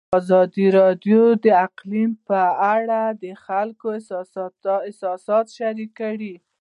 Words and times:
ازادي 0.19 0.67
راډیو 0.79 1.21
د 1.43 1.45
اقلیم 1.65 2.11
په 2.27 2.39
اړه 2.75 3.01
د 3.23 3.25
خلکو 3.45 3.87
احساسات 4.89 5.45
شریک 5.57 5.91
کړي. 6.01 6.35